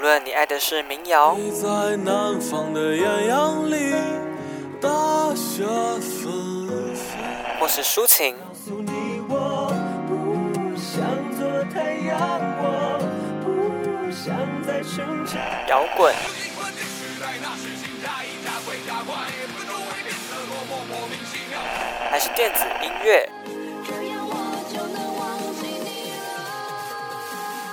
[0.00, 3.94] 无论你爱的是民谣，在南方的艳阳里
[4.80, 4.88] 大
[5.34, 5.62] 雪
[6.00, 7.18] 纷飞，
[7.60, 8.34] 或是抒情，
[15.68, 16.14] 摇滚，
[22.10, 23.28] 还是电子音乐，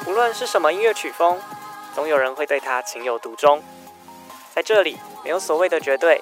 [0.06, 1.40] 无论是什么音乐曲风，
[1.98, 3.60] 总有人会对它情有独钟。
[4.54, 6.22] 在这里，没有所谓的绝对。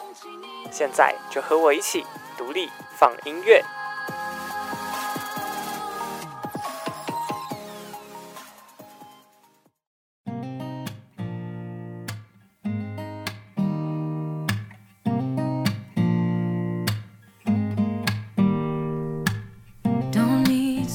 [0.71, 2.05] 现在就和我一起
[2.37, 3.61] 独立放音乐。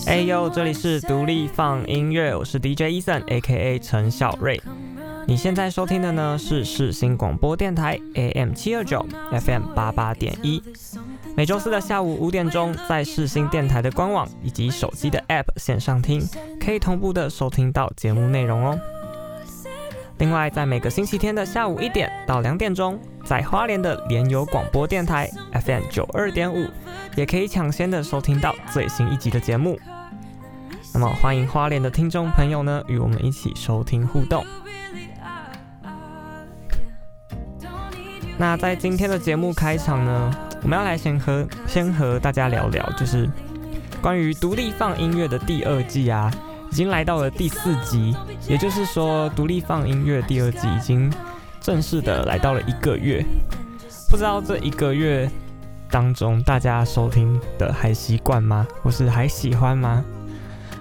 [0.06, 3.78] 哎呦，这里是独立放音乐，我是 DJ Ethan，A.K.A.
[3.78, 4.60] 陈小瑞。
[5.30, 10.60] 你现在收听的呢是世新广播电台 AM 七二九 FM 八八点一，
[11.36, 16.20] 每周四的下午五点钟，在世新电台的官网以及手机的 App 线上听，
[16.58, 18.76] 可以同步的收听到节目内容哦。
[20.18, 25.30] 另外，在每个星期天的下午一点到两点钟，在花莲的联友广播电台
[25.64, 26.66] FM 九二点五，
[27.14, 29.78] 也可以抢先的收听到最新一集的节目。
[30.92, 34.44] 那么，欢迎花莲的听众朋友呢，与我们一起收听互动。
[38.40, 43.28] 那在今天的节目开场呢，我们要来先和先和大家聊聊，就是
[44.00, 46.32] 关于独立放音乐的第二季啊，
[46.72, 48.16] 已经来到了第四集，
[48.48, 51.12] 也就是说，独立放音乐第二季已经
[51.60, 53.22] 正式的来到了一个月。
[54.08, 55.30] 不知道这一个月
[55.90, 58.66] 当中，大家收听的还习惯吗？
[58.82, 60.02] 或是还喜欢吗？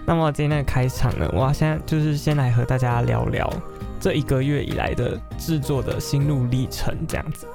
[0.06, 3.54] 那么今天的开场呢，我要先就是先来和大家聊聊
[4.00, 7.46] 这一个月以来的制作的心路历程，这样子。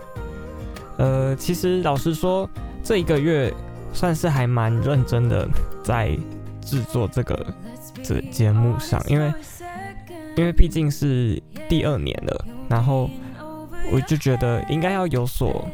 [0.98, 2.48] 呃，其实老实说，
[2.82, 3.52] 这一个月
[3.92, 5.48] 算是还蛮认真的
[5.82, 6.16] 在
[6.60, 7.46] 制作这个
[8.02, 9.32] 这节目上，因为
[10.36, 13.08] 因为毕竟是第二年了，然后
[13.90, 15.66] 我就觉得应该要有所，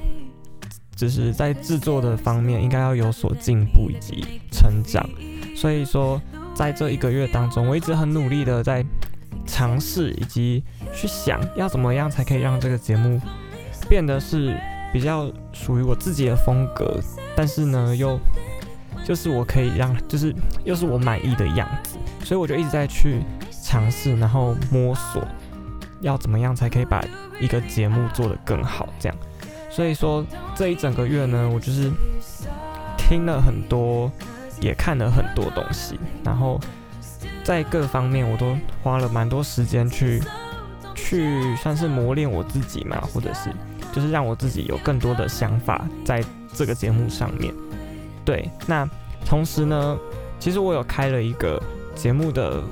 [0.97, 5.09] 就是在制作的方面应该要有所进步以及成长，
[5.57, 6.21] 所以说。
[6.53, 8.85] 在这一个月当中，我一直很努力的在
[9.51, 10.63] 尝试以及
[10.95, 13.21] 去想要怎么样才可以让这个节目
[13.89, 14.57] 变得是
[14.93, 17.01] 比较属于我自己的风格，
[17.37, 18.19] 但是呢又
[19.05, 20.35] 就是我可以让就是
[20.65, 23.21] 又是我满意的样子，所以我就一直在去
[23.65, 25.23] 尝试，然后摸索
[26.01, 27.05] 要怎么样才可以把
[27.41, 29.19] 一个节目做得更好，这样。
[29.69, 30.25] 所以说
[30.55, 31.91] 这一整个月呢，我就是
[32.97, 34.11] 听了很多。
[34.61, 36.61] 也看了很多东西，然后
[37.45, 40.23] 在各方面我都花了蛮多时间去
[40.95, 43.51] 去算是磨练我自己嘛，或者是
[43.93, 46.23] 就是让我自己有更多的想法在
[46.55, 47.53] 这个节目上面。
[48.25, 48.89] 对，那
[49.25, 49.99] 同时呢，
[50.39, 51.61] 其实我有开了一个
[51.95, 52.63] 节目的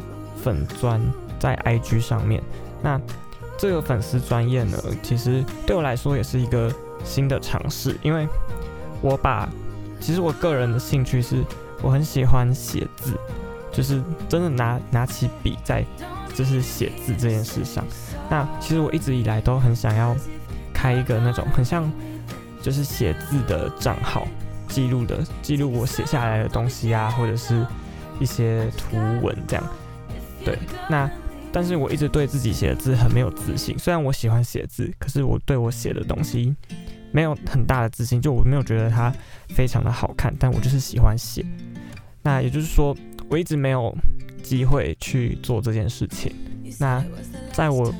[0.42, 1.00] 粉钻
[1.38, 2.42] 在 IG 上面，
[2.82, 3.00] 那
[3.56, 6.72] 这个粉丝专业呢，其实对我来说也是一个
[7.04, 8.28] 新的尝试，因为
[9.00, 9.48] 我把
[10.00, 11.44] 其实我个人的兴趣是。
[11.80, 13.16] 我很喜欢写字，
[13.78, 15.84] 就是真的拿拿起笔在
[16.34, 17.84] 就是写字这件事上。
[18.28, 20.16] 那其实我一直以来都很想要
[20.74, 21.88] 开一个那种很像
[22.60, 24.26] 就是写字的账号，
[24.66, 27.64] 记录的记录我写下来的东西啊，或者是
[28.18, 29.64] 一些图文这样。
[30.44, 30.58] 对，
[30.90, 31.08] 那
[31.52, 33.78] 但是我一直对自己写的字很没有自信。
[33.78, 36.52] 虽然我喜欢写字，可是我对我写的东西
[37.12, 39.14] 没有很大的自信，就我没有觉得它
[39.50, 41.46] 非常的好看，但我就是喜欢写。
[42.22, 42.94] 那也就是说，
[43.30, 43.94] 我一直没有
[44.42, 46.32] 机会去做这件事情。
[46.78, 47.04] 那
[47.52, 47.92] 在我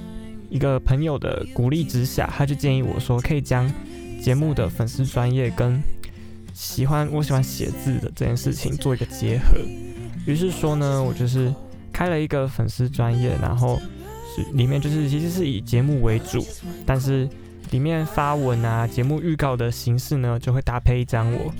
[0.49, 3.71] 一个朋友的鼓励之下，他就建议我说，可以将
[4.22, 5.83] 节目的粉丝专业跟
[6.55, 9.59] 喜欢我喜欢写字的这件事情做一个结合。
[10.27, 11.55] 于是说呢，我就是
[11.93, 13.78] 开了一个粉丝专业，然后
[14.34, 16.42] 是里面就是其实是以节目为主，
[16.86, 17.28] 但是
[17.71, 21.53] 里面发文啊，节目预告的形式呢，就会搭配一张我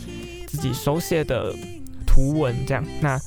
[0.47, 1.55] 自己手写的。
[2.11, 3.21] 图文这样，那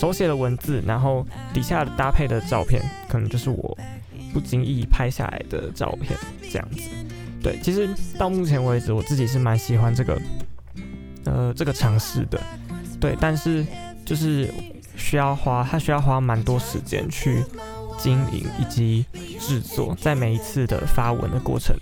[0.00, 3.76] 手写的文字，然后底下搭配的照片，可能就是我
[4.32, 6.18] 不经意拍下来的照片，
[6.50, 6.88] 这样子。
[7.42, 7.86] 对，其实
[8.18, 10.18] 到目前为止，我自己是蛮喜欢这个，
[11.26, 12.40] 呃，这个尝试的。
[12.98, 13.62] 对，但是
[14.02, 14.48] 就是
[14.96, 17.44] 需要花，它需要花蛮多时间去
[17.98, 19.04] 经营以及
[19.38, 21.76] 制作，在每一次的发文的过程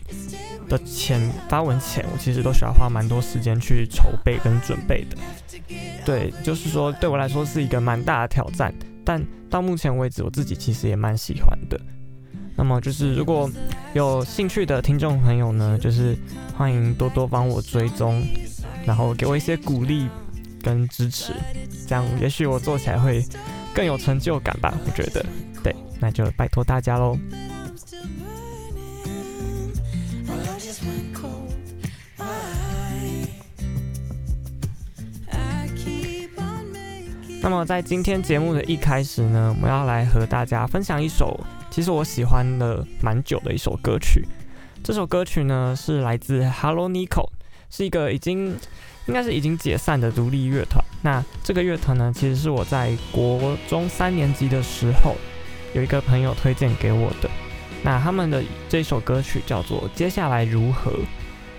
[0.68, 5.16] 的前发文前，我其实都需要花蛮多时间去筹备跟准备的。
[6.04, 8.72] 对，就是说对我来说是一个蛮大的挑战，
[9.04, 11.78] 但到目前为止，我自己其实也蛮喜欢的。
[12.56, 13.48] 那么就是如果
[13.94, 16.16] 有兴趣的听众朋友呢，就是
[16.56, 18.22] 欢迎多多帮我追踪，
[18.84, 20.08] 然后给我一些鼓励
[20.62, 21.32] 跟支持，
[21.86, 23.24] 这样也许我做起来会
[23.72, 24.76] 更有成就感吧。
[24.84, 25.24] 我觉得，
[25.62, 27.16] 对，那就拜托大家喽。
[37.40, 41.38] 那么在今天节目的一开始呢，我要来和大家分享一首。
[41.70, 44.26] 其实我喜欢了蛮久的一首歌曲，
[44.82, 47.28] 这首歌曲呢是来自 Hello Nico，
[47.70, 48.56] 是一个已经
[49.06, 50.84] 应该是已经解散的独立乐团。
[51.02, 55.14] 那这个乐团呢，其实是我在国中三年级的时候
[55.74, 57.30] 有一个朋友推荐给我的。
[57.84, 60.90] 那他们的这首歌曲叫做《接下来如何》。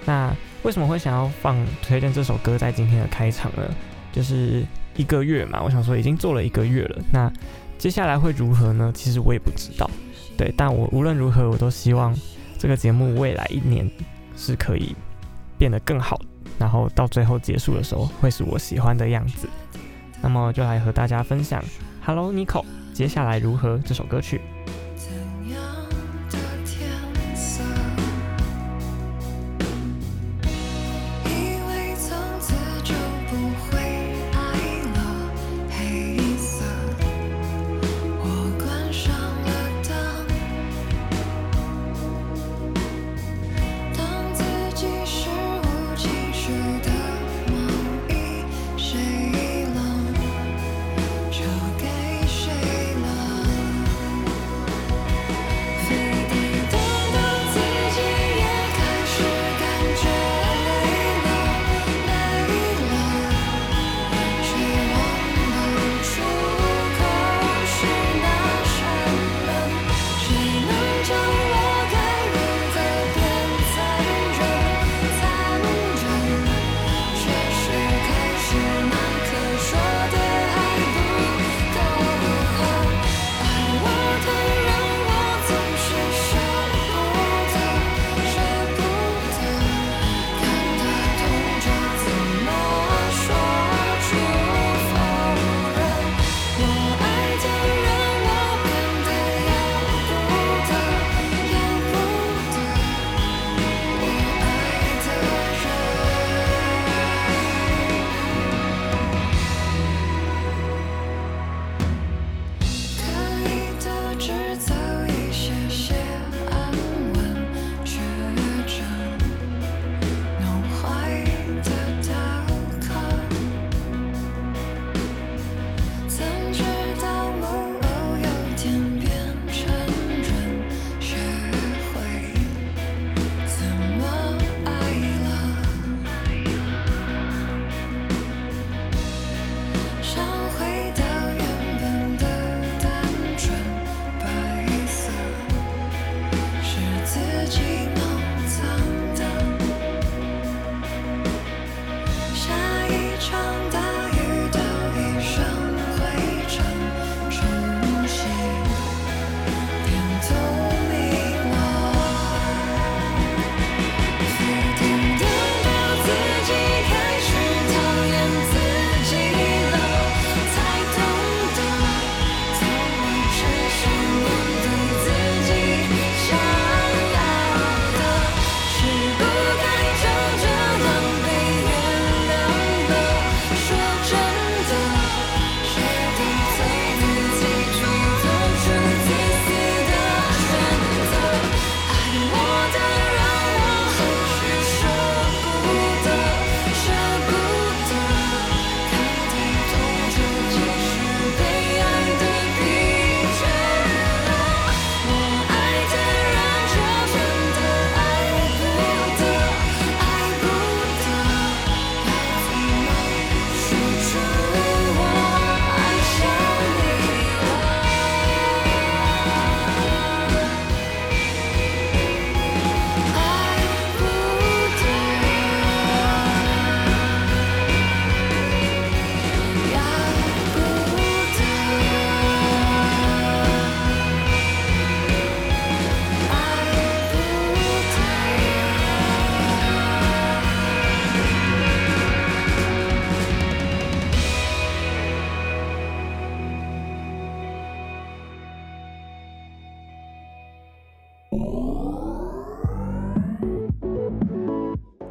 [0.05, 3.63] 那为什么会想要放推荐这首歌在今天的开场呢？
[4.11, 4.63] 就是
[4.95, 7.01] 一个月嘛，我想说已经做了一个月了。
[7.11, 7.31] 那
[7.77, 8.91] 接下来会如何呢？
[8.93, 9.89] 其实我也不知道。
[10.37, 12.15] 对，但我无论如何，我都希望
[12.57, 13.89] 这个节目未来一年
[14.35, 14.95] 是可以
[15.57, 16.19] 变得更好，
[16.57, 19.47] 然后到最后结束的时候会是我喜欢的样子。
[20.21, 21.61] 那么就来和大家分享
[22.05, 22.61] 《Hello Nico》
[22.93, 24.41] 接下来如何这首歌曲。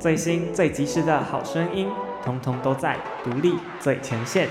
[0.00, 1.88] 最新最及时的好声音，
[2.24, 4.48] 通通都在独立最前线。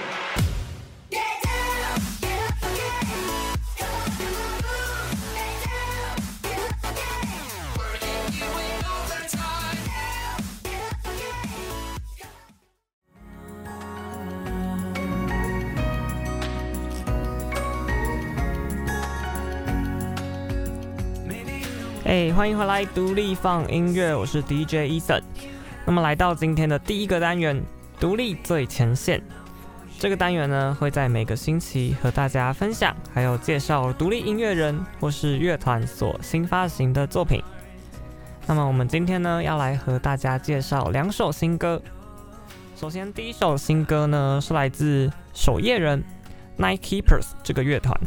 [22.04, 25.22] 哎，欢迎回来，独立放音乐，我是 DJ Ethan。
[25.88, 27.63] 那么来到今天的第一个单元，
[27.98, 29.24] 独立最前线。
[29.98, 37.41] 这个单元呢，会在每个星期和大家分享，还有介绍独立音乐人或是乐团所新发行的作品。
[38.46, 41.82] 那么我们今天呢，要来和大家介绍两首新歌。
[42.75, 46.03] 首先，第一首新歌呢，是来自守夜人
[46.58, 47.98] Night Keepers 这个乐团。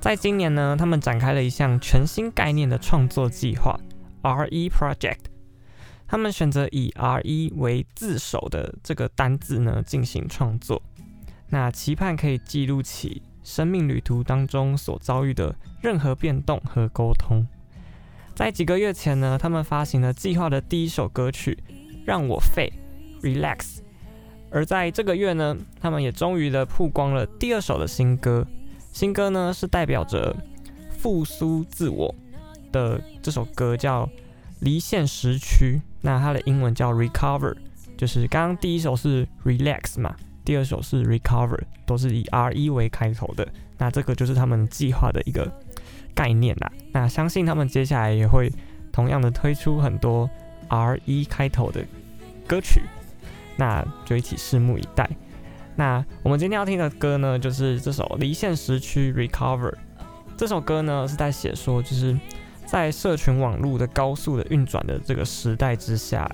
[0.00, 3.78] 在今年呢，他们展开了一项全新概念的创作计划
[4.22, 5.33] RE Project。
[6.14, 10.80] 他们选择以 RE 为字首的这个单字呢进行创作，
[11.48, 15.52] 那期盼可以记录起生命旅途当中所遭遇的
[15.82, 17.44] 任何变动和沟通。
[18.32, 21.58] 在几个月前呢，他们发行了计划的第一首歌曲
[22.06, 22.72] 《让我废
[23.20, 23.58] Relax》，
[24.52, 28.46] 而在这个月呢，他们也终于的曝光了第二首的新歌。
[28.92, 30.36] 新歌呢是代表着
[30.96, 32.14] 复苏自我
[32.70, 34.06] 的这首歌，叫
[34.60, 35.80] 《离线时区》。
[36.04, 37.56] 那它的英文叫 Recover，
[37.96, 43.48] 就是刚刚第一首是 Relax 嘛，第二首是 Recover，都是以 RE 为开头的。
[43.78, 45.50] 那这个就是他们计划的一个
[46.14, 46.70] 概念啦。
[46.92, 48.52] 那相信他们接下来也会
[48.92, 50.28] 同样的推出很多
[50.68, 51.82] RE 开头的
[52.46, 52.82] 歌曲，
[53.56, 55.08] 那就一起拭目以待。
[55.74, 59.70] 那我们今天要听的歌呢，就是这首《离线时区 Recover》。
[60.36, 62.14] 这首歌呢是在写说，就是
[62.66, 66.28] 在社群网络的高速的运转的这个时代之下，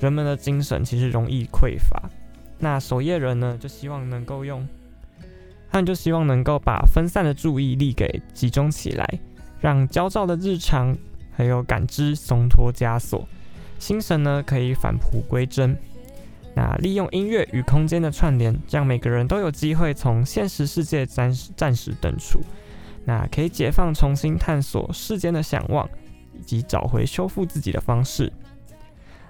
[0.00, 2.02] 人们的精神其实容易匮乏。
[2.58, 4.66] 那守夜人呢，就希望能够用，
[5.70, 9.06] 他们就希望能够把分散的注意力给集中起来，
[9.60, 10.96] 让焦躁的日常
[11.32, 13.28] 还有感知松脱枷锁，
[13.78, 15.76] 心神呢可以返璞归真。
[16.54, 22.40] 那利用音乐与空间的串联，让每个人都有机会从现实世界暂暂时登出，
[23.04, 25.88] 那可以解放、重新探索世间的想望，
[26.32, 28.32] 以及找回修复自己的方式。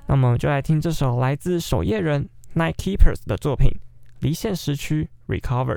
[0.06, 3.68] 那么就来听这首来自守夜人 Night Keepers 的作品
[4.20, 5.76] 《离线时区 Recover》。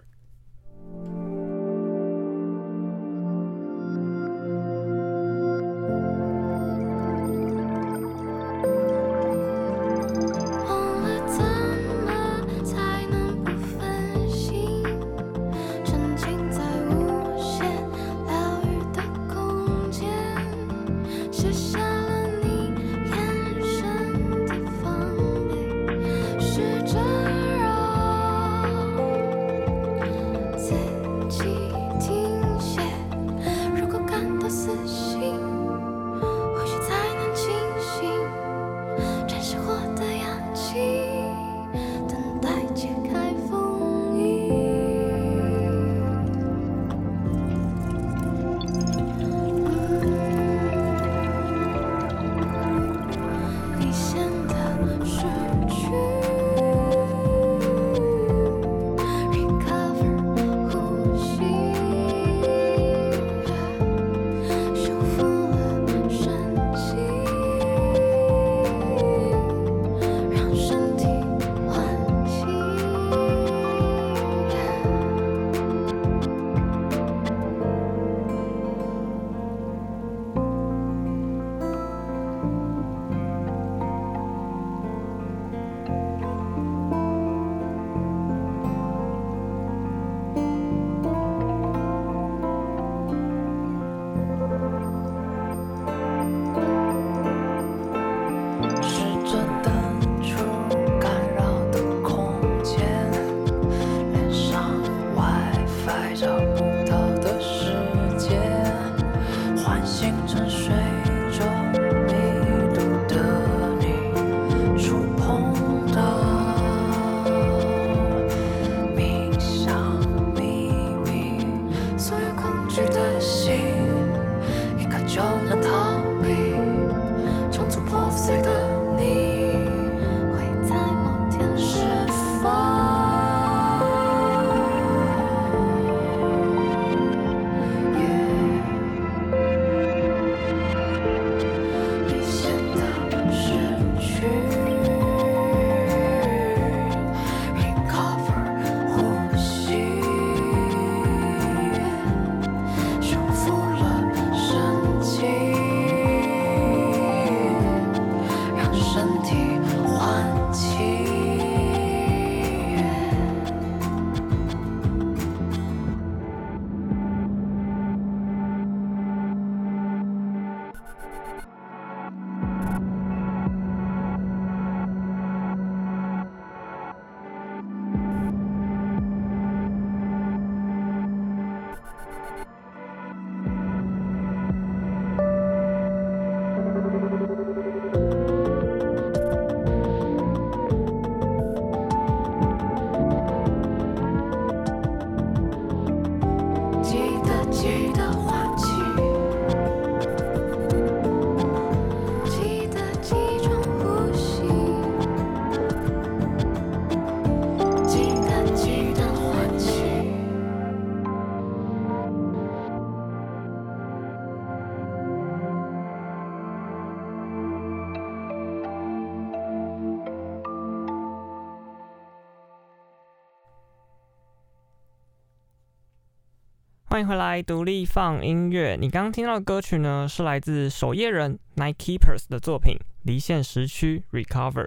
[226.98, 228.76] 欢迎回来，独立放音乐。
[228.76, 232.74] 你刚刚听到的歌曲呢，是来自守夜人 Night Keepers 的作品
[233.04, 234.66] 《离线时区 Recover》。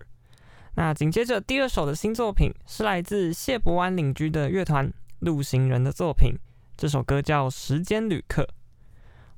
[0.77, 6.33] 那紧接着第二首的新作品是来自谢伯安领居的乐团陆行人的作品，
[6.77, 8.45] 这首歌叫《时间旅客》。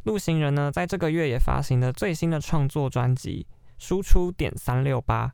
[0.03, 3.47] 陆行人呢，在这个月也发行了最新的创作专辑
[3.83, 5.29] 《输出点三六八》。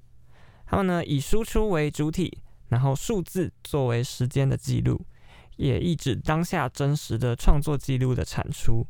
[0.65, 2.39] 他们呢，以输出为主体，
[2.69, 5.05] 然后数字作为时间的记录。
[5.59, 8.87] 也意指当下真实的创作记录的产出。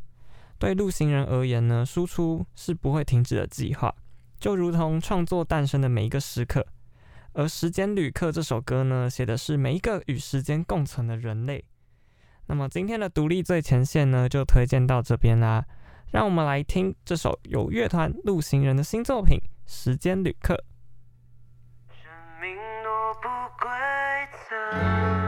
[0.59, 3.95] 对路行人而言呢，输出是不会停止的计划，
[4.39, 6.67] 就如同创作诞生的每一个时刻。
[7.33, 11.65] 而《时间旅客》这首歌呢，写的是每一个与时间共存的人类。
[12.47, 15.65] 那么今天的独立最前线呢，就推荐到这边啦。
[16.11, 20.55] 让我们来听这首由乐团路行人的新作品《时间旅客》。
[21.91, 23.29] 生命多不
[23.61, 23.69] 规
[24.49, 25.28] 则。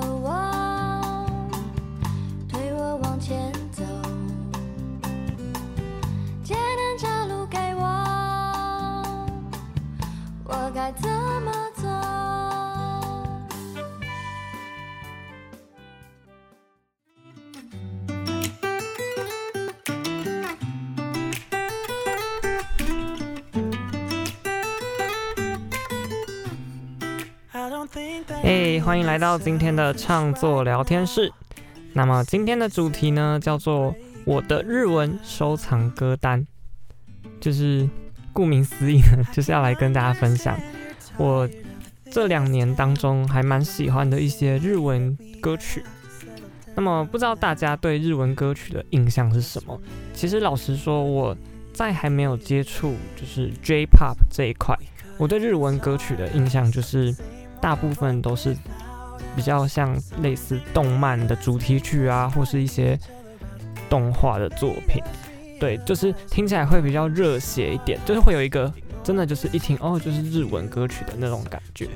[28.83, 31.31] 欢迎来到今天的创作聊天室。
[31.93, 33.93] 那么今天的主题呢，叫做
[34.25, 36.45] 我的日文收藏歌单，
[37.39, 37.87] 就是
[38.33, 38.99] 顾名思义，
[39.31, 40.59] 就是要来跟大家分享
[41.17, 41.47] 我
[42.09, 45.83] 这两年当中还蛮喜欢的一些日文歌曲。
[46.75, 49.79] 那么不知道大家对日文歌曲的印象是什么？
[50.13, 51.37] 其实老实说，我
[51.71, 54.75] 在还没有接触就是 J-Pop 这一块，
[55.17, 57.15] 我对日文歌曲的印象就是。
[57.61, 58.57] 大部分都是
[59.35, 62.99] 比较像类似动漫的主题曲啊，或是一些
[63.89, 65.01] 动画的作品，
[65.59, 71.87] 对，就是听起来会比较热血一点，就是会有一个真的就是一听哦，就是日文歌曲的那种感觉，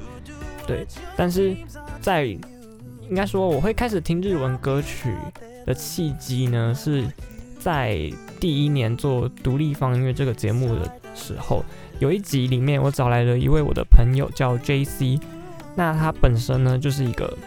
[0.68, 0.86] 对。
[1.18, 1.56] 但是
[2.00, 5.14] 在应该说我会开始听日文歌曲
[5.66, 7.04] 的契机呢，是
[7.60, 11.66] 在第一年做独立放音乐这个节目的时候，
[12.00, 15.20] 有一集里面我找来了一位我的朋友叫 JC。
[15.76, 17.38] 那她本身呢，就是一个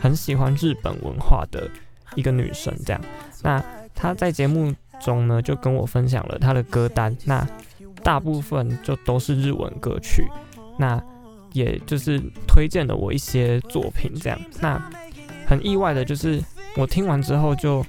[0.00, 1.68] 很喜欢日本文化的
[2.14, 3.00] 一个女生，这样。
[3.42, 3.62] 那
[3.94, 7.46] 她在节目中呢，就跟我分享了她的歌单，那
[8.02, 10.24] 大部分就都是日文歌曲，
[10.78, 11.02] 那
[11.52, 14.38] 也就是推荐了我一些作品，这样。
[14.60, 14.80] 那
[15.46, 16.42] 很意外的就是，
[16.76, 17.84] 我听完之后就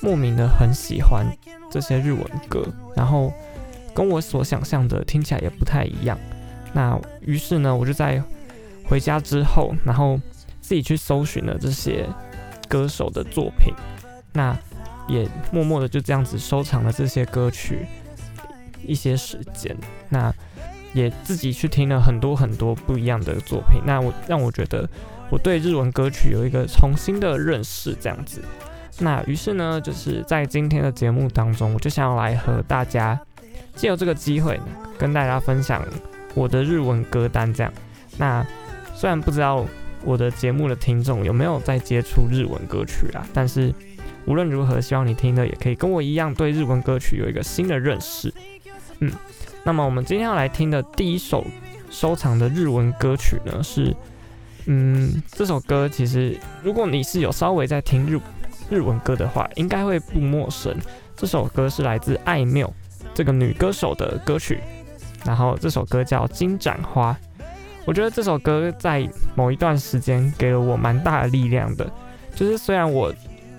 [0.00, 1.26] 莫名的很喜欢
[1.70, 3.32] 这些日文歌，然后
[3.94, 6.18] 跟我所想象的听起来也不太一样。
[6.72, 8.22] 那于是呢，我就在
[8.88, 10.18] 回家之后，然后
[10.60, 12.06] 自己去搜寻了这些
[12.68, 13.72] 歌手的作品，
[14.32, 14.56] 那
[15.08, 17.86] 也默默的就这样子收藏了这些歌曲
[18.84, 19.76] 一些时间，
[20.08, 20.32] 那
[20.94, 24.88] 也自己去听了很多很多不一样的作品，那我让我觉得
[25.30, 28.42] 我对日文歌曲有一个重新的认识，这样子。
[28.98, 33.20] 那于是呢，就是在今天的节目当中，我就想要来和大家
[33.74, 34.58] 借由这个机会
[34.98, 35.84] 跟大家分享
[36.34, 37.72] 我的日文歌单，这样。
[38.16, 38.44] 那
[38.98, 39.64] 虽然不知道
[40.04, 43.72] 我的节目的听众有没有在接触日文歌曲啊，但是
[44.26, 48.34] 无论如何，希望你听的也可以跟我一样对日文歌曲有一个新的认识。
[48.98, 49.12] 嗯，
[49.62, 51.46] 那么我们今天要来听的第一首
[51.88, 53.94] 收藏的日文歌曲呢，是，
[54.66, 58.18] 嗯，这首歌其实如果你是有稍微在听日
[58.68, 60.76] 日文歌的话，应该会不陌生。
[61.14, 62.68] 这首歌是来自爱缪
[63.14, 64.58] 这个女歌手的歌曲，
[65.24, 67.12] 然后这首歌叫《金盏花》。
[67.88, 71.90] 我觉得这首歌在某一段时间给了我蛮大的力量的，
[72.34, 73.10] 就是虽然我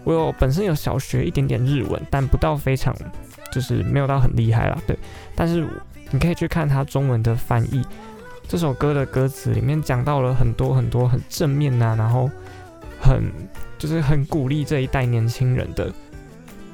[0.03, 2.95] 我有本身有小学一点点日文，但不到非常，
[3.51, 4.95] 就是没有到很厉害啦，对。
[5.35, 5.67] 但是
[6.11, 7.83] 你可以去看它中文的翻译，
[8.47, 12.29] 这首歌的歌词里面讲到了很多很多很正面呐、啊，然后
[13.01, 13.31] 很
[13.79, 15.91] 就是很鼓励这一代年轻人的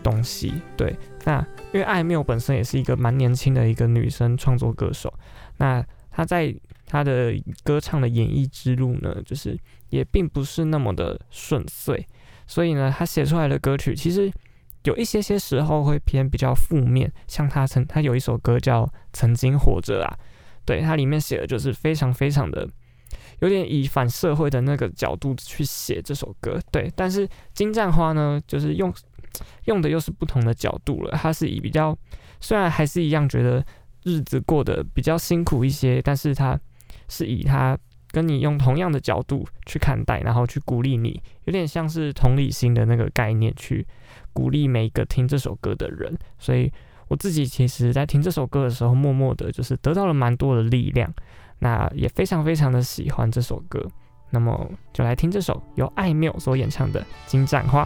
[0.04, 0.94] 东西，对。
[1.24, 1.39] 那
[1.72, 5.13] 因为爱缪本身也是一个蛮年轻的一个女生创作歌手，
[5.56, 6.54] 那她在。
[6.86, 9.58] 他的歌唱的演绎之路呢，就是
[9.89, 12.06] 也并不是那么的顺遂，
[12.45, 14.32] 所以呢，他写出来的歌曲其实
[14.84, 20.17] 有一些些时候会偏比较负面，像他曾他有一首歌叫《曾经活着》啊，
[20.63, 22.69] 对，他里面写的就是非常非常的
[23.39, 28.93] 有点以反社会的那个角度去写这首歌，对，但是《金盏花》呢，就是用
[29.65, 31.98] 用的又是不同的角度了，他是以比较
[32.39, 33.65] 虽然还是一样觉得
[34.04, 36.60] 日子过得比较辛苦一些，但是他。
[37.08, 37.77] 是以他
[38.12, 43.86] 跟你用同样的角度去看待，然后去鼓励你，有点像是同理心的那个概念，去
[44.34, 46.17] 鼓励每一个听这首歌的人。
[46.38, 46.71] 所以
[47.08, 51.13] 我自己其实，在听这首歌的时候，默默的就是得到了蛮多的力量。
[51.60, 53.86] 那也非常非常的喜欢这首歌。
[54.31, 57.86] 那么就来听这首由爱缪所演唱的《金盏花》。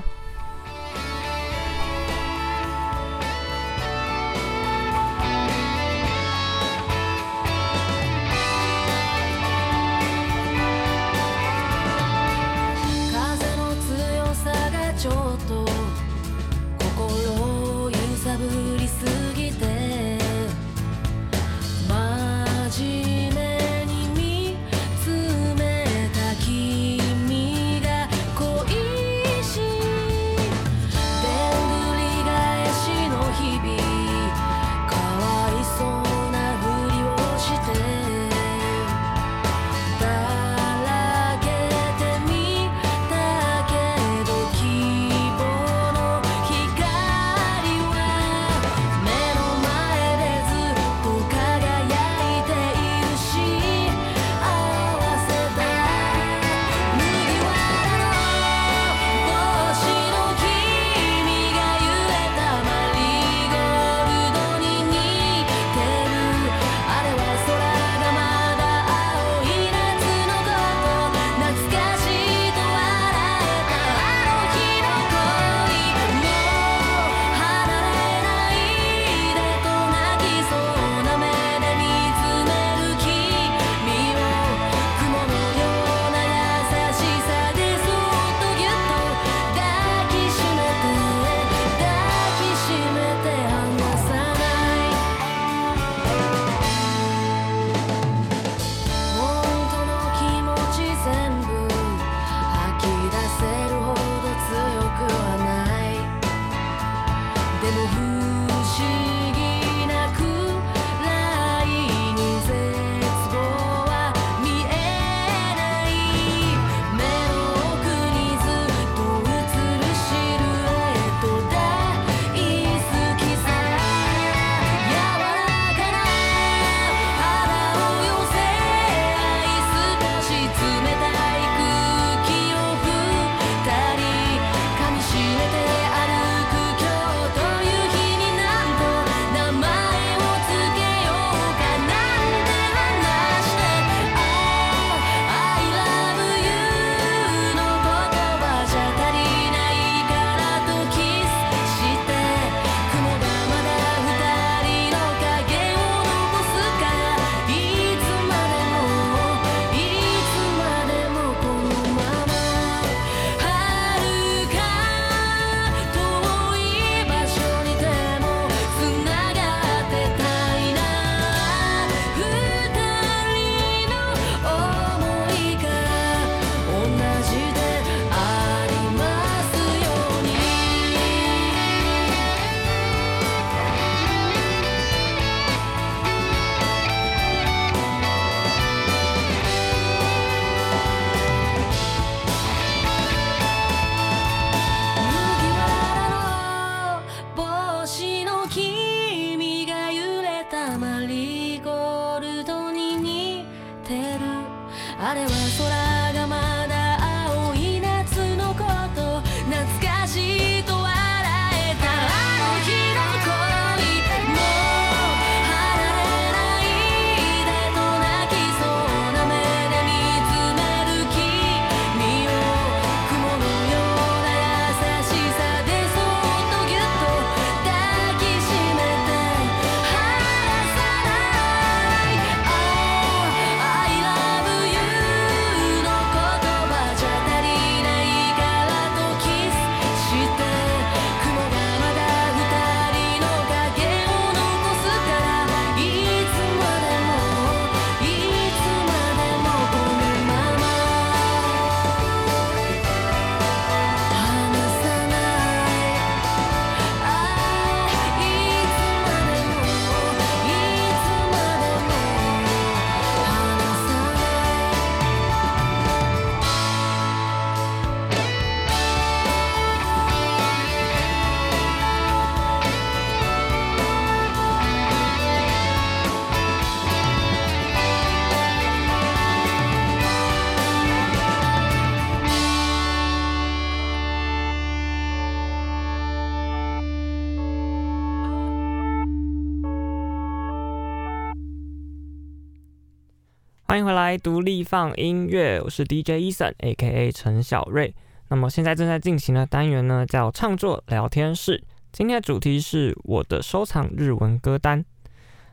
[293.70, 297.94] 欢迎回来，独立放音乐，我是 DJ Eason，A.K.A 陈小瑞。
[298.30, 301.64] 那么现在正在进行的单元呢，叫创作聊天室。
[301.92, 304.84] 今天的主题是我的收藏日文歌单。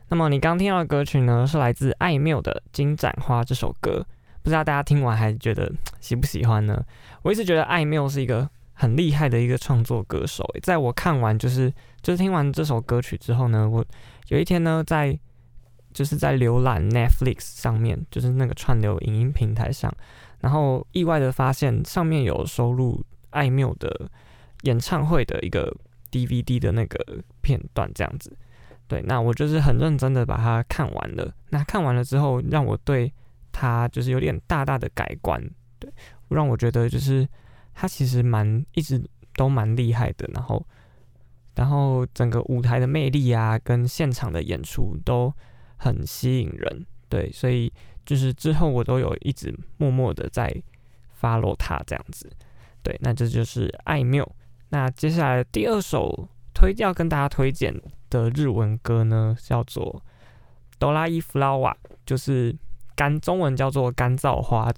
[0.07, 4.03] 那么你刚听到的歌曲呢，是来自爱缪的《金盏花》这首歌。
[4.41, 6.83] 不知道大家听完还觉得 喜不喜欢呢？
[7.21, 10.43] 我一直觉得爱缪是一个很厉害的一个创作歌手。
[10.63, 13.85] 在我看完就是就是听完这首歌曲之后呢，我
[14.29, 15.19] 有一天呢在。
[15.97, 19.91] 就是在浏览 Netflix 上面，就是那个串流影音平台上，
[20.39, 24.07] 然后意外的发现上面有收录爱缪的
[24.61, 25.75] 演唱会的一个
[26.11, 28.31] DVD 的那个片段，这样子。
[28.87, 31.33] 对，那我就是很认真的把它看完了。
[31.49, 33.11] 那看完了之后，让我对
[33.51, 35.43] 他就是有点大大的改观，
[35.79, 35.91] 对，
[36.27, 37.27] 让我觉得就是
[37.73, 40.29] 他其实蛮一直都蛮厉害的。
[40.31, 40.63] 然后，
[41.55, 45.33] 然后整个舞台的魅力啊，跟现场的演出都。
[45.77, 47.71] 很吸引人，对，所以
[48.05, 50.53] 就是之后我都有一直默默的在
[51.19, 52.29] follow 他这样子，
[52.83, 54.29] 对，那这就是爱缪。
[54.69, 57.73] 那接下来第二首推要跟大家推荐
[58.09, 60.03] 的日文歌呢，叫做
[60.85, 61.73] 《Dry Flower》，
[62.05, 62.55] 就是
[62.95, 64.71] 干，中文叫做干燥花。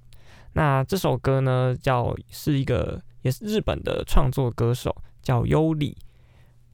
[0.54, 5.98] 那这首歌呢，叫是一个也是日本的创作歌手，叫优里，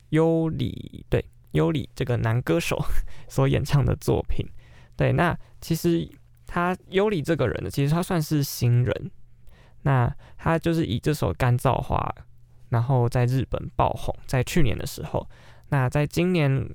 [0.10, 1.24] 优里，对。
[1.56, 2.78] 优里这个男歌手
[3.28, 4.46] 所演唱的作品，
[4.96, 6.08] 对，那其实
[6.46, 9.12] 他优里这个人呢，其实他算是新人，
[9.84, 11.98] 那他就是以这首《干燥花》，
[12.70, 15.28] 然后在日本爆红，在去年的时候，
[15.70, 16.70] 那在今年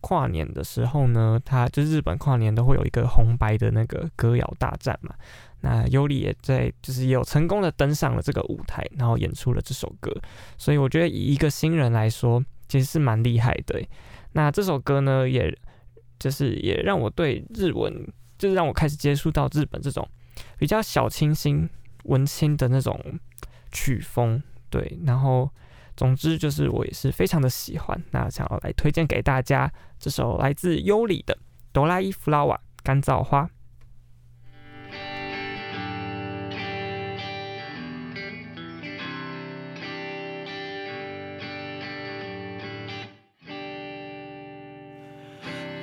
[0.00, 5.14] 跨年的时候呢，他就日本跨年都会有一个红白的那个歌谣大战嘛，
[5.62, 10.14] 那优里也在就是有成功的登上了这个舞台，然后演出了这首歌，
[10.56, 12.44] 所以我觉得以一个新人来说。
[12.68, 13.80] 其实是蛮厉害的。
[14.36, 15.50] 那这首歌呢，也
[16.18, 18.06] 就是也让我对日文，
[18.36, 20.06] 就是让我开始接触到日本这种
[20.58, 21.66] 比较小清新、
[22.04, 23.18] 文青的那种
[23.72, 24.42] 曲风。
[24.68, 25.50] 对，然后
[25.96, 27.98] 总之就是我也是非常的喜欢。
[28.10, 31.34] 那想要来推荐给大家这首来自优里的
[31.72, 33.48] 《哆啦 A flower》干燥花。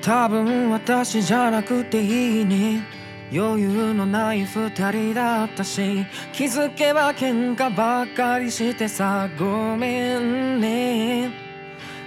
[0.03, 2.83] 多分私じゃなくていいね。
[3.33, 11.31] 余裕のない二人だったし気づけば喧哗ばっかりしてさごめんね。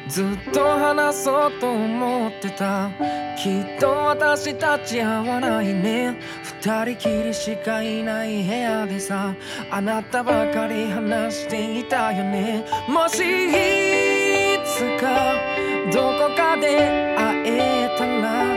[0.08, 2.90] ずっと话そうと思ってた。
[3.36, 6.16] きっと私たち合わないね。
[6.62, 9.34] 二人きりしかいない部屋でさ
[9.70, 12.62] あなたばかり话していたよね。
[12.88, 15.55] もしいつか
[15.92, 18.56] どこかで会えたら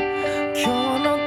[0.55, 1.18] 今日の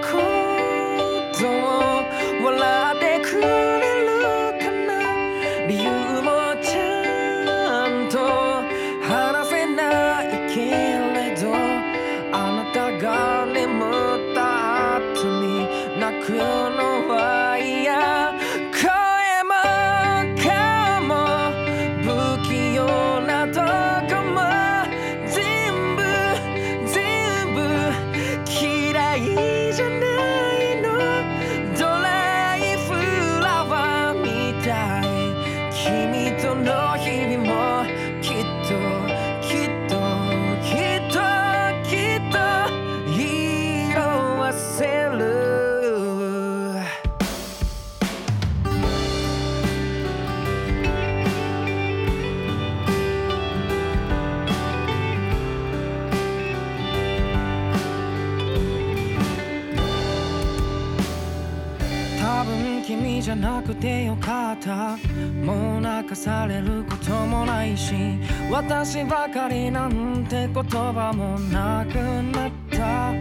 [63.62, 64.96] くてよかった。
[65.44, 68.18] もう泣かされることもないし
[68.50, 73.08] 私ばかりなんて言叶もなくなった。
[73.08, 73.12] あ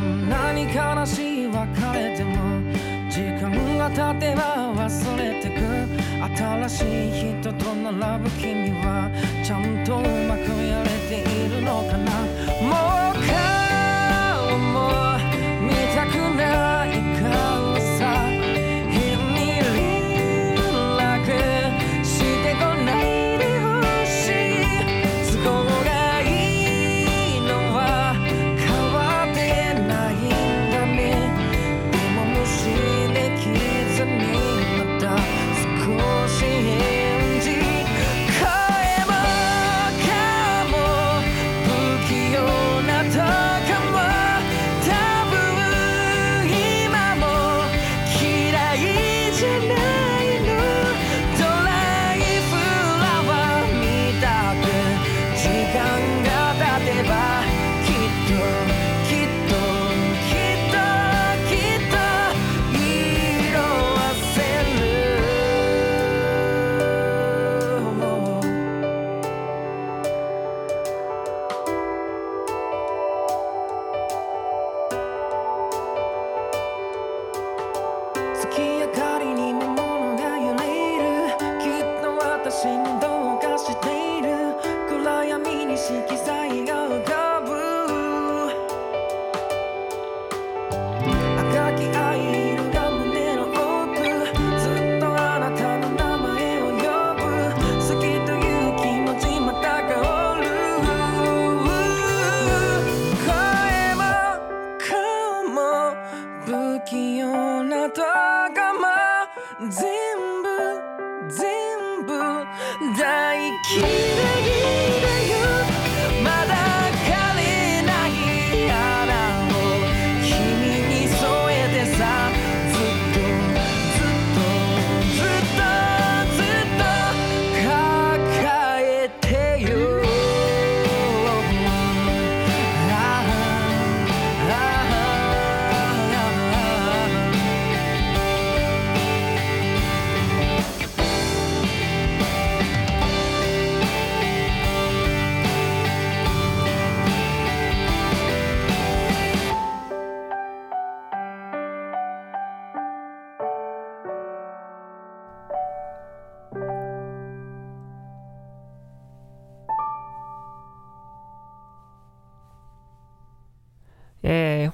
[0.00, 2.36] んなに悲しい别れでも
[3.10, 5.56] 时间が経てば忘れてく。
[6.36, 6.84] 新しい
[7.40, 9.10] 人と并ぶ君は
[9.44, 12.10] ちゃんとうまくやれているのかな。
[12.60, 12.72] も
[13.12, 14.76] う颜も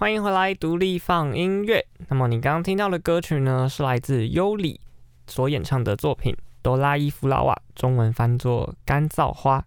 [0.03, 1.87] 欢迎回来，独立放音乐。
[2.09, 4.81] 那么你刚刚听到的歌曲呢，是来自优里
[5.29, 9.61] 所演唱的作品《哆啦伊弗拉瓦》，中文翻作《干燥花》。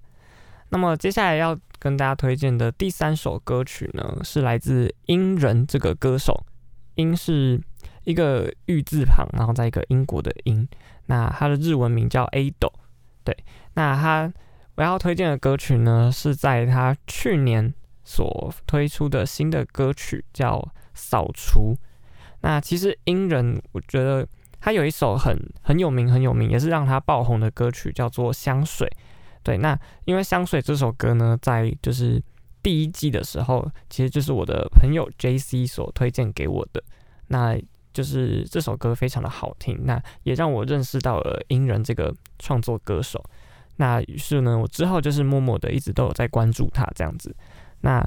[0.68, 6.46] 那么接下来要跟大家推荐的第三首歌曲呢，是来自英人这个歌手。
[6.96, 7.58] 英是
[8.04, 10.68] 一个玉字旁，然后在一个英国的英。
[11.06, 12.74] 那他的日文名叫 Ado。
[13.24, 13.34] 对，
[13.76, 14.34] 那他
[14.76, 17.74] 我要推荐的歌曲呢，是在他去年
[18.06, 20.58] 所推出的新的歌曲叫
[20.94, 21.74] 《扫除》。
[22.42, 24.26] 那其实英人，我觉得
[24.62, 28.88] 他有一首很很有名、很有名，也是让他爆红的歌曲，叫做《香水》。
[29.44, 32.22] 对，那因为《香水》这首歌呢，在就是
[32.64, 36.84] 第一季的时候，其实就是我的朋友 JC 所推荐给我的。
[37.28, 37.58] 那
[37.94, 43.24] 就是这首歌非常的好听，那也让我认识到了英人这个创作歌手。
[43.78, 47.36] 那于是呢，我之后就是默默的一直都有在关注他这样子。
[47.86, 48.04] 那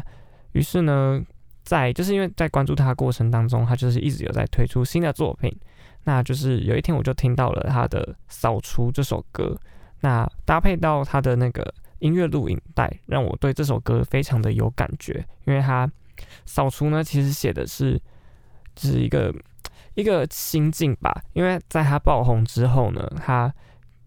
[0.52, 1.24] 于是呢，
[1.62, 5.56] 在就是因为在关注他过程当中，他就是一直有在推出新的作品。
[6.04, 9.58] 那就是有一天我就听到了他的《扫除》这首歌，
[10.00, 15.24] 那搭配到他的那个音乐录影带，让我对这首歌非常的有感觉。
[15.44, 15.86] 因为他
[16.44, 18.00] 《扫除》呢，其实写的是
[18.74, 19.34] 就是一个。
[19.94, 23.52] 一个心境吧，因为在他爆红之后呢，他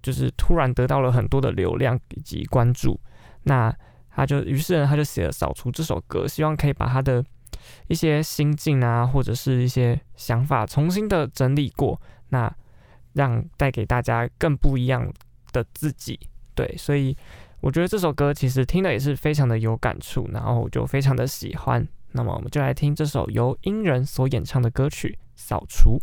[0.01, 2.97] 就是突然得到了很多的流量以及关注，
[3.43, 3.75] 那
[4.13, 7.23] 他就于是呢，他就写了《扫除》这首歌，希望可以把他的
[7.87, 11.99] 一些心境啊，或者是一些想法重新的整理过，
[12.29, 12.53] 那
[13.13, 15.11] 让带给大家更不一样
[15.51, 16.19] 的自己。
[16.53, 17.15] 对，所以
[17.61, 21.87] 我觉得这首歌其实听的也是非常的有感触，然后我就非常的喜欢。
[22.11, 25.17] 那么我们就来听这首由音人所演唱的歌曲。
[25.33, 25.99] 扫除。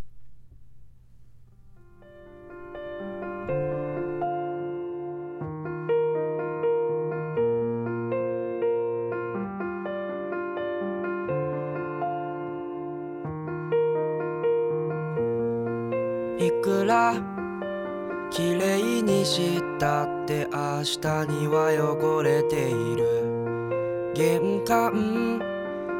[19.28, 21.68] したって明日には
[22.00, 24.12] 汚れている。
[24.14, 25.42] 玄関。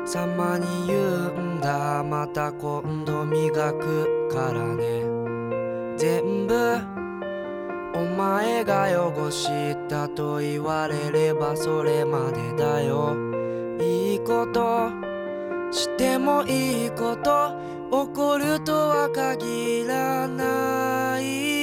[0.07, 2.03] さまに言うんだ。
[2.03, 5.03] また今度磨くからね。
[5.99, 6.55] 全部。
[7.95, 13.15] お前が汚したと言われればそれまでだよ。
[13.79, 14.91] いいこと。
[15.71, 17.53] してもいいこと。
[17.91, 21.58] 起こるとは限らない。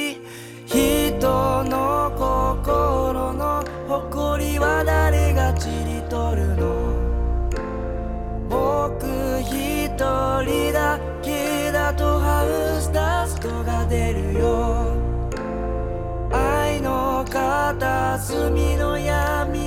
[0.65, 6.95] 人の心の誇りは誰がちり取るの？
[8.49, 9.05] 僕
[9.41, 14.95] 一人だけだとハウスダストが出るよ。
[16.31, 19.64] 愛の片隅の闇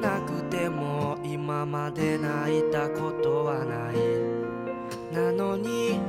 [0.00, 3.96] なくても今まで泣いたことはない。
[5.14, 6.00] なのに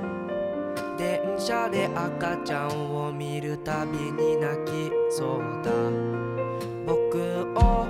[0.97, 5.71] 电车で赤ちゃんを见るたびに泣きそうだ。
[6.85, 7.85] 仆を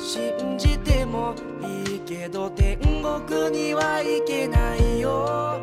[0.00, 1.34] 信じても
[1.86, 5.58] いいけど天国には行けないよ。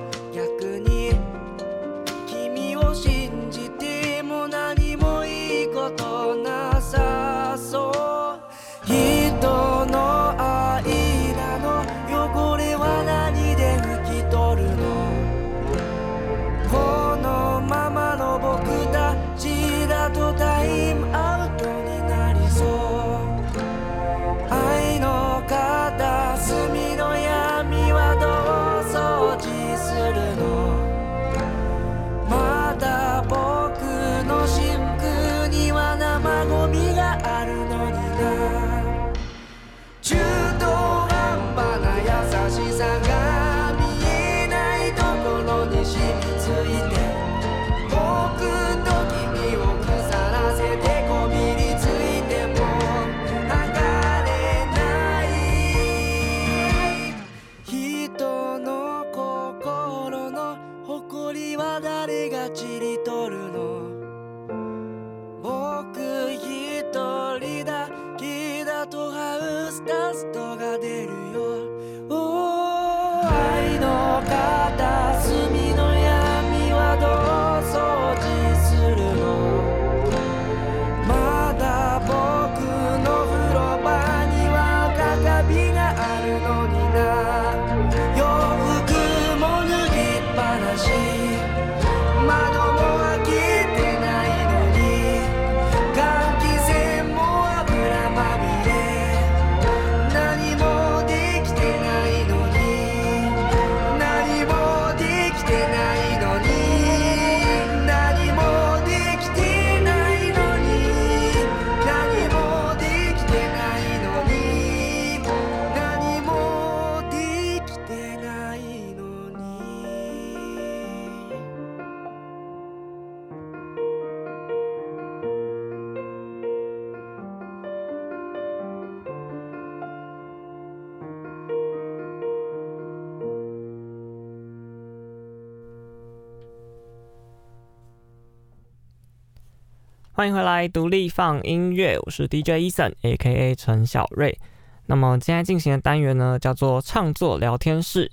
[140.22, 143.56] 欢迎回来，独立放音乐，我是 DJ Eason，A.K.A.
[143.56, 144.38] 陈小瑞。
[144.86, 148.08] 那么今天进行的单元呢，叫做创作聊天室。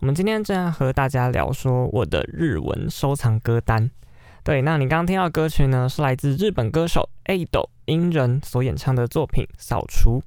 [0.00, 3.90] 我们今天正要和大家聊说我的日文收藏歌单。
[4.42, 10.18] 对，那你刚刚听到歌曲呢，是来自日本歌手 Ado 樱人所演唱的作品《扫除》。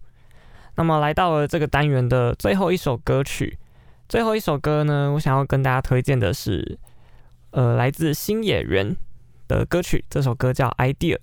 [0.74, 3.60] 那么来到了这个单元的最后一首歌曲，
[4.10, 6.80] 最后一首歌呢，我想要跟大家推荐的是，
[7.52, 8.98] 呃，来自星野源
[9.48, 11.16] 的歌曲，这首歌叫《Idea》。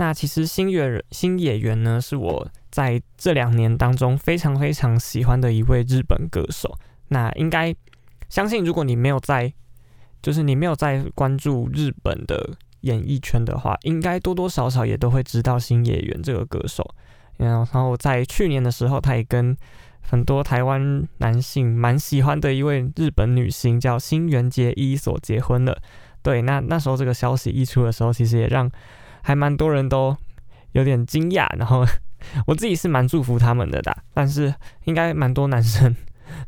[0.00, 6.74] 那其实星野星野源呢，是我在这两年当中非常非常喜欢的一位日本歌手。
[7.08, 7.76] 那应该
[8.30, 9.52] 相信，如果你没有在，
[10.22, 16.94] 就是你没有在关注日本的演艺圈的话，应该多多少少也都会知道星野源这个歌手。
[17.36, 19.54] 然后在去年的时候，他也跟
[20.00, 25.76] 很多台湾男性蛮喜欢的一位日本女星叫新垣结衣所结婚了。
[26.22, 28.70] 对，那那时候这个消息一出的时候，其实也让
[29.22, 30.16] 还蛮多人都
[30.72, 31.46] 有点惊讶。
[31.58, 31.84] 然后
[32.46, 34.54] 我自己是蛮祝福他们的啦，但是
[34.84, 35.94] 应该蛮多男生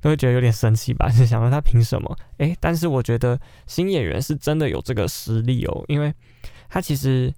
[0.00, 2.16] 都会觉得有点生气吧，就想说他凭什么？
[2.38, 6.12] 诶，但是我觉得新演员是真的有这个实力哦，因为
[6.68, 7.32] 他其实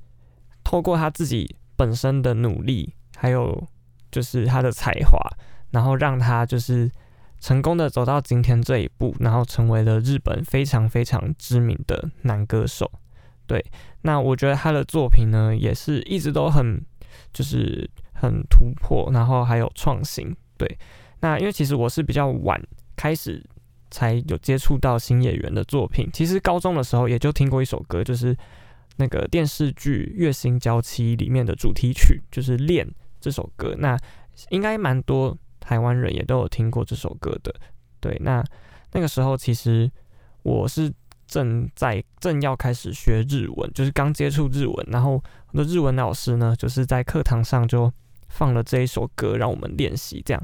[0.62, 3.66] 透过他自己本身的努力，还有
[4.10, 5.18] 就是他的才华，
[5.70, 6.90] 然后让他就是。
[7.40, 12.90] 成功的走到今天这一步，然后成为了日本非常非常知名的男歌手。
[13.46, 13.64] 对，
[14.02, 16.80] 那我觉得他的作品呢，也是一直都很
[17.32, 20.34] 就是很突破，然后还有创新。
[20.56, 20.78] 对，
[21.20, 22.60] 那因为其实我是比较晚
[22.96, 23.44] 开始
[23.90, 28.36] 才有接触到新演员的作品，其实高中的时候也就听过一首歌，就是
[28.96, 32.86] 那个电视剧《月薪娇妻》里面的主题曲，就是《恋》
[33.20, 33.74] 这首歌。
[33.78, 33.96] 那
[34.50, 35.36] 应该蛮多。
[35.66, 37.50] 台湾人也都有听过这首歌的，
[37.98, 38.44] 对，那
[38.92, 39.90] 那个时候其实
[40.42, 40.92] 我是
[41.34, 45.20] 正在正要开始学日文，就是刚接触日文，然后
[45.50, 47.92] 我的日文老师呢，就是在课堂上就
[48.28, 50.40] 放了这一首歌让我们练习，这样，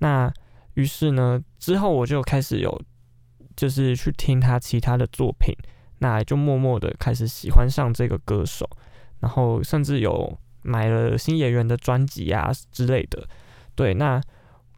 [0.00, 0.30] 那
[0.74, 2.78] 于是呢，之后我就开始有
[3.56, 5.54] 就是去听他其他的作品，
[6.00, 8.68] 那就默默的开始喜欢上这个歌手，
[9.20, 13.26] 然后甚至有买了新演员的专辑啊之类的，
[13.74, 14.20] 对，那。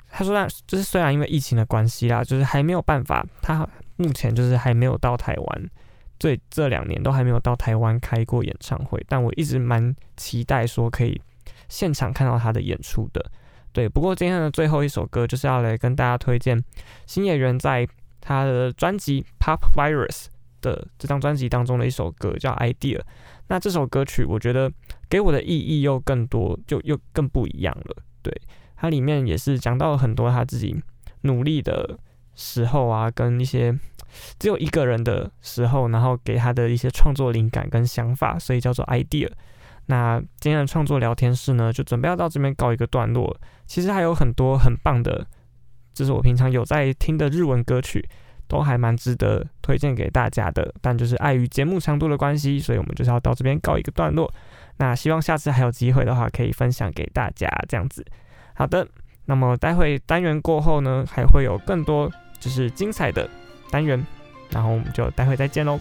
[0.08, 5.70] 他说：“那就是虽然因为疫情的关系啦，就是还没有办法，他目前就是还没有到台湾，
[6.18, 9.04] 这这两年都还没有到台湾开过演唱会。
[9.08, 11.20] 但我一直蛮期待说可以
[11.68, 13.24] 现场看到他的演出的。
[13.72, 16.62] 对，不过今天的最后一首歌就是要来跟大家推荐
[17.06, 17.86] 星野源在
[18.20, 20.24] 他的专辑《Pop Virus》
[20.60, 22.98] 的这张专辑当中的一首歌，叫《Idea》。
[23.48, 24.72] 那这首歌曲我觉得
[25.08, 27.96] 给我的意义又更多，就又更不一样了。
[28.22, 28.32] 对。”
[28.78, 30.76] 它里面也是讲到了很多他自己
[31.22, 31.98] 努力的
[32.36, 33.76] 时候啊，跟一些
[34.38, 39.28] 只有一个人的时候，然后给他的一些创作灵感跟想法，所以叫做 idea。
[39.86, 43.36] 那今天的创作聊天室呢，就准备要到这边告一个段落。
[43.66, 45.26] 其实还有很多很棒的，
[45.94, 48.08] 就是我平常有在听的日文歌曲，
[48.48, 50.74] 都还蛮值得推荐给大家的。
[50.80, 54.32] 但就是碍于节目长度的关系，所以我们就是要到这边告一个段落。
[54.78, 58.04] 那希望下次还有机会的话，可以分享给大家这样子。
[58.54, 58.86] 好的，
[59.26, 62.10] 那么待会单元过后呢，还会有更多
[62.40, 63.28] 这是精彩的
[63.70, 64.04] 单元，
[64.50, 65.80] 然后我们就待会再见喽。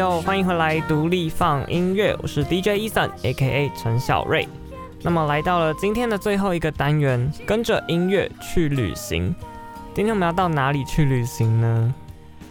[0.00, 3.70] 遗哎呦，欢迎回来，独立放音乐，我是 DJ Ethan，A.K.A.
[3.76, 4.48] 陈小瑞。
[5.02, 9.34] 那么来到了今天的最后一个单元，跟着音乐去旅行。
[9.94, 11.94] 今天我们要到哪里去旅行呢？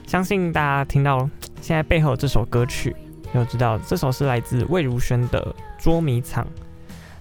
[0.05, 1.27] 相信大家听到
[1.59, 2.95] 现在背后这首歌曲，
[3.33, 5.41] 就知道这首是来自魏如萱的
[5.83, 6.45] 《捉迷藏》。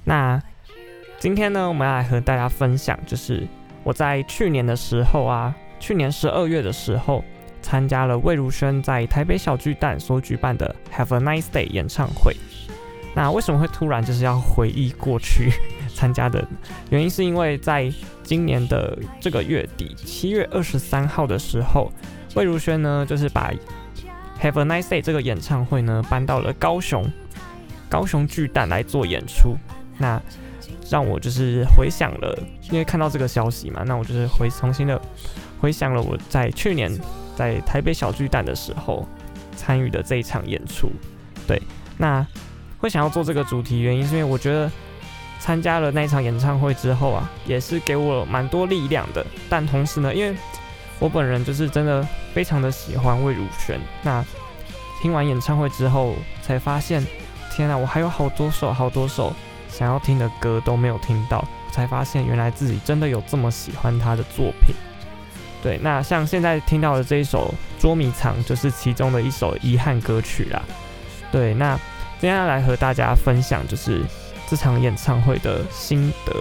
[0.04, 0.38] 那
[1.18, 3.48] 今天呢，我们要来和大家分享，就是
[3.82, 7.24] 我在去年的时候啊，去年十二月的时候，
[7.68, 12.34] 参加了魏如萱在台北小巨蛋所举办的 Have a Nice Day 演唱会。
[13.14, 15.52] 那为什么会突然就是要回忆过去
[15.94, 16.42] 参加的
[16.88, 17.92] 原因，是因为在
[18.22, 21.92] 今年的这个月底，七月二十三号的时候，
[22.34, 23.52] 魏如萱呢就是把
[24.40, 27.04] Have a Nice Day 这个演唱会呢搬到了高雄，
[27.90, 29.58] 高雄巨蛋来做演出。
[29.98, 30.18] 那
[30.88, 32.38] 让我就是回想了，
[32.70, 34.98] 因为看到这个消息嘛，那我就是回重新的
[35.60, 36.90] 回想了我在去年
[37.38, 39.06] 在台北小巨蛋的时候
[39.56, 40.90] 参与的这一场演出。
[41.46, 41.62] 对，
[41.96, 42.26] 那
[42.80, 44.68] 会想要做这个主题，原因是因为我觉得
[45.38, 49.24] 参加了那一场演唱会之后啊，也是给我蛮多力量的。
[49.48, 50.36] 但同时呢，因为
[50.98, 54.24] 我本人就是真的非常的喜欢魏如萱，那
[55.00, 57.06] 听完演唱会之后才发现，
[57.52, 59.32] 天啊，我还有好多首好多首
[59.68, 64.74] 想要听的歌都没有听到，才发现原来自己真的有这么喜欢他的作品。
[65.60, 67.52] 对，那像现在听到的这一首
[67.82, 70.62] 《捉迷藏》就是其中的一首遗憾歌曲啦。
[71.32, 71.76] 对，那
[72.20, 74.00] 接下来和大家分享就是
[74.48, 76.32] 这场演唱会的心得。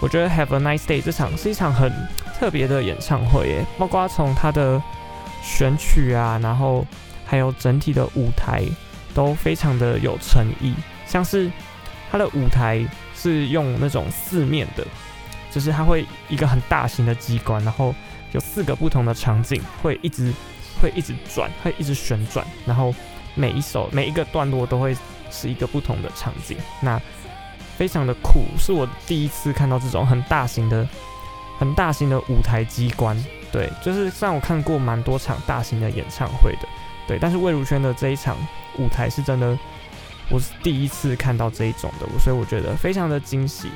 [0.00, 1.92] 我觉得《Have a Nice Day》这场是一场很
[2.38, 4.82] 特别的演唱会耶，包括从它的
[5.42, 6.86] 选曲啊，然后
[7.26, 8.64] 还有整体的舞台
[9.12, 10.74] 都非常的有诚意，
[11.06, 11.50] 像是
[12.10, 12.82] 它的舞台
[13.14, 14.86] 是用那种四面的，
[15.50, 17.94] 就是它会一个很大型的机关，然后。
[18.32, 20.32] 有四个不同的场景，会一直
[20.80, 22.94] 会一直转，会一直旋转，然后
[23.34, 24.96] 每一首每一个段落都会
[25.30, 27.00] 是一个不同的场景，那
[27.76, 30.86] 非常的酷，是我第一次看到这种很大型的、
[31.58, 33.16] 很大型的舞台机关。
[33.50, 36.68] 对，就是虽然我看过蛮多场大型的演唱会的，
[37.06, 38.36] 对，但是魏如萱的这一场
[38.78, 39.58] 舞台是真的，
[40.28, 43.70] 我是第一次看到这一种的，所以我觉得非常的惊喜。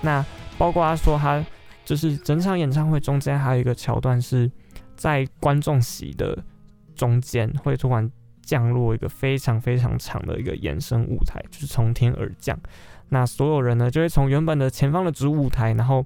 [0.00, 0.24] 那
[0.56, 1.44] 包括他说他。
[1.86, 4.50] 就是整场演唱会中间还有一个桥段，是
[4.96, 6.36] 在观众席的
[6.96, 8.10] 中间会突然
[8.42, 12.58] 降落一个非常非常长的一个延伸舞台，就是从天而降。
[13.10, 16.04] 那所有人呢就会从原本的前方的主舞台，然后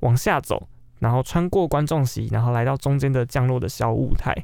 [0.00, 0.66] 往下走，
[0.98, 4.34] 然后穿过观众席，然后来到中间的降落的小舞台，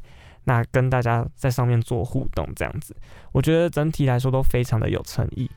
[0.44, 2.94] 那跟大家在上面做互动，这样子，
[3.32, 5.50] 我觉得整体来说都非常的有诚意。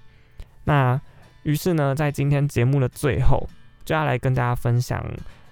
[0.64, 0.98] 那
[1.44, 3.46] 于是呢，在今天节目的最后。
[3.88, 5.02] 接下来跟大家分享，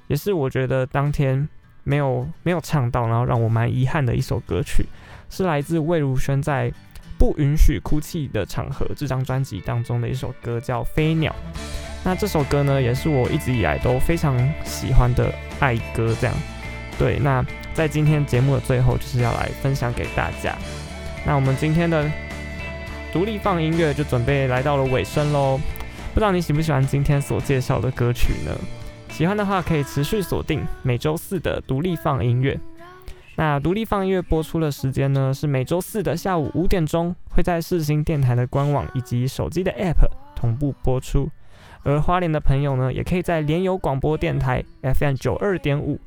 [0.08, 1.48] 也是我觉得当天
[1.86, 4.86] 没有没有唱到，然后让我蛮遗憾的一首歌曲，
[5.30, 6.70] 是来自魏如萱在
[7.18, 11.34] 《不允许哭泣的场合》这张专辑当中的一首歌，叫《飞鸟》。
[12.04, 16.14] 那这首歌呢，也是我一直以来都非常喜欢的爱歌。
[16.20, 16.36] 这样，
[17.00, 17.18] 对。
[17.20, 17.42] 那
[17.74, 20.54] 在今天节目的最后，就是要来分享给大家。
[21.26, 22.12] 那我们今天的
[23.14, 25.58] 独立放音乐就准备来到了尾声喽。
[26.16, 28.58] 不知道你喜不喜欢今天所介绍的歌曲呢？
[29.10, 32.58] 喜欢的话可以持续锁定每周四的独立放音乐。
[33.36, 41.30] 那独立放音乐播出的时间呢，是每周四的下午五点钟，会在世新电台的官网以及手机的 App 同步播出。
[41.84, 46.00] 而花莲的朋友呢，也可以在联友广播电台 FM 九二点五，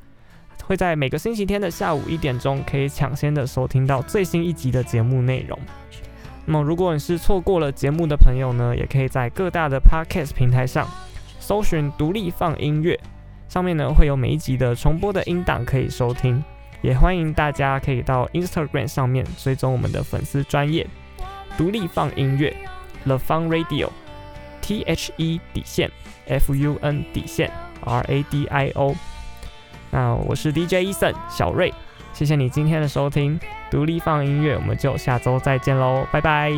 [0.63, 5.59] 会在每个星期天的下午一点钟，可以抢先的收听到最新一集的节目内容。
[6.51, 10.87] 那么，如果你是错过了节目的朋友呢，也可以在各大的 Podcast 平台上
[11.39, 12.99] 搜寻“独立放音乐”，
[13.47, 16.43] 上面呢会有每一集的重播的音档可以收听。
[16.81, 20.87] 也欢迎大家可以到 Instagram 上面追踪我们的粉丝专业
[21.55, 22.51] “独立放音乐
[23.05, 25.91] The Fun Radio”，T H E 底线
[26.25, 27.51] F U N 底线
[27.85, 28.95] R A D I O。
[29.91, 31.71] 那我是 DJ Eason 小瑞。
[32.19, 33.39] 谢谢你今天的收听，
[33.71, 36.51] 独立放音乐，我们就下周再见喽，拜拜。